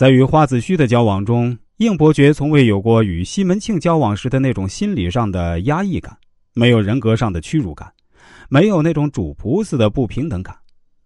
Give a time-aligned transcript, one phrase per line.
[0.00, 6.16] 在与花子虚的交往中，应伯爵从未有过与西门庆交往时的那种心理上的压抑感，
[6.54, 7.92] 没有人格上的屈辱感，
[8.48, 10.56] 没有那种主仆似的不平等感。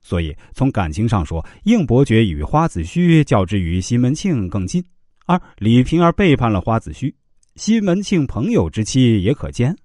[0.01, 4.80] 所以，从感情上说，应伯爵与花子虚较之于西门庆更近。
[5.26, 7.13] 而李瓶儿背叛了花子虚，
[7.56, 9.76] 西门庆朋友之妻也可见，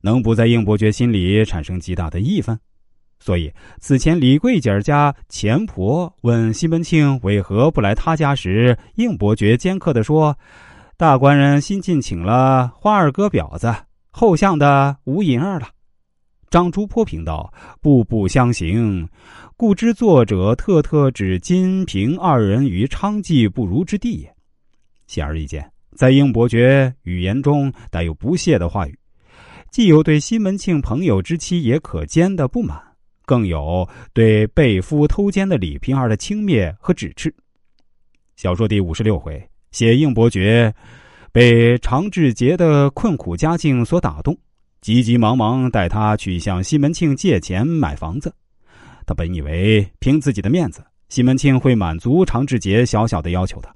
[0.00, 2.58] 能不在应伯爵心里产生极大的义愤？
[3.24, 10.36] 所以，此前李桂姐儿家钱婆问西门庆为何不来他家时，应伯爵尖刻的说
[10.98, 13.72] ：“大官人新进请了花二哥婊子
[14.10, 15.68] 后巷的吴银儿了。”
[16.50, 19.08] 张竹坡评道：“步步相行，
[19.56, 24.34] 故知作者特特指金平二人于娼妓不如之地也。”
[25.06, 28.98] 显而易见，在应伯爵语言中带有不屑的话语，
[29.70, 32.82] 既有对西门庆朋友之妻也可兼的不满。
[33.24, 37.34] 更有对被夫偷奸的李瓶儿的轻蔑和指斥。
[38.36, 40.74] 小说第五十六回写应伯爵
[41.30, 44.36] 被常志杰的困苦家境所打动，
[44.80, 48.34] 急急忙忙带他去向西门庆借钱买房子。
[49.06, 53.68] 他本以为凭自己的面子，西门庆会满足常志杰小小的要求的。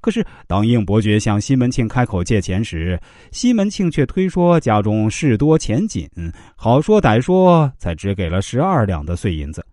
[0.00, 2.98] 可是，当应伯爵向西门庆开口借钱时，
[3.32, 6.08] 西门庆却推说家中事多钱紧，
[6.56, 9.64] 好说歹说，才只给了十二两的碎银子，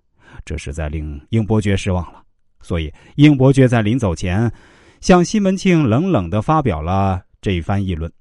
[0.43, 2.21] 这实在令应伯爵失望了。
[2.61, 4.51] 所以，应伯爵在临走前，
[4.99, 8.11] 向西门庆冷冷的发表了这番议论：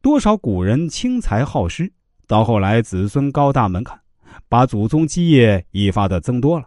[0.00, 1.92] 多少古人轻财好施，
[2.26, 3.98] 到后来子孙高大门槛，
[4.48, 6.66] 把祖宗基业一发的增多了，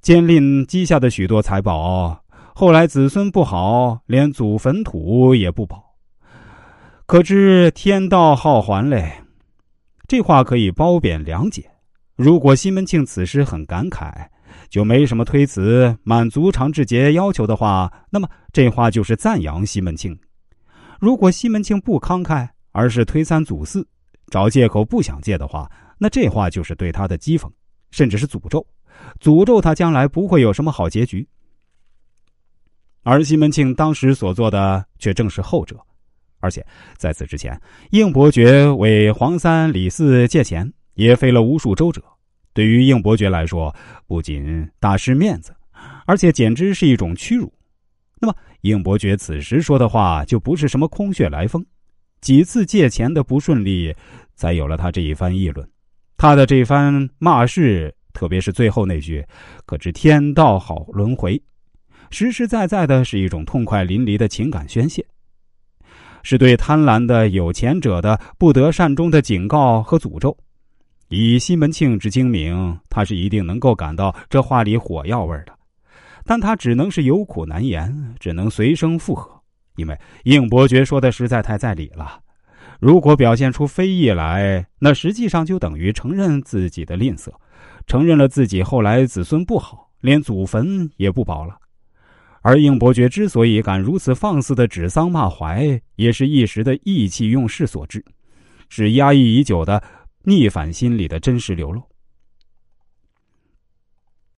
[0.00, 2.22] 监令积下的许多财宝。
[2.60, 5.82] 后来子孙不好，连祖坟土也不保，
[7.06, 9.14] 可知天道好还嘞。
[10.06, 11.70] 这话可以褒贬两解。
[12.16, 14.12] 如果西门庆此时很感慨，
[14.68, 20.14] 就没什么推辞，满足常志杰要求的话，那么这话就是赞扬西门庆；
[21.00, 23.88] 如果西门庆不慷慨，而是推三阻四，
[24.30, 27.50] 找借口不想借的话，那这话就是对他的讥讽，
[27.90, 28.66] 甚至是诅咒，
[29.18, 31.26] 诅咒他将来不会有什么好结局。
[33.02, 35.76] 而西门庆当时所做的却正是后者，
[36.40, 36.64] 而且
[36.96, 42.02] 在此之前，应伯爵为黄三、李四借钱也费了无数周折。
[42.52, 43.74] 对于应伯爵来说，
[44.06, 45.54] 不仅大失面子，
[46.04, 47.52] 而且简直是一种屈辱。
[48.20, 51.64] 那么，应伯爵此时说的话就不是什么空穴来风。
[52.20, 53.94] 几次借钱的不顺利，
[54.34, 55.66] 才有了他这一番议论。
[56.18, 59.24] 他的这番骂世，特别是最后那句
[59.64, 61.42] “可知天道好轮回”。
[62.10, 65.04] 实实在在的是一种痛快淋漓的情感宣泄，
[66.22, 70.36] 是对贪婪的有钱者的不得善终的警告和诅咒。
[71.08, 75.52] 以西门庆之精明，他是一定能够感到这话里火药味的，
[76.24, 79.28] 但他只能是有苦难言，只能随声附和，
[79.76, 82.20] 因为应伯爵说的实在太在理了。
[82.78, 87.28] 如果表现出非议来，那实际上就等于承认自己的吝啬，
[87.86, 91.59] 承认了自己后来子孙不好，连祖坟也不保了。
[92.42, 98.04] 而应伯爵之所以敢如此放肆的指桑骂槐，也是一时的意气用事所致，
[98.68, 99.82] 是压抑已久的
[100.22, 101.82] 逆反心理的真实流露。